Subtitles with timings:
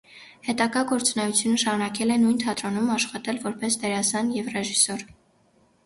[0.45, 5.11] Հետագա գործունեությունը շարունակել է նույն թատրոնում, աշխատել որպես դերասան և ռեժիսոր։